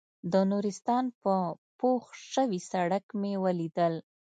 [0.31, 1.35] د نورستان په
[1.79, 2.03] پوخ
[2.33, 3.93] شوي سړک مې ولیدل.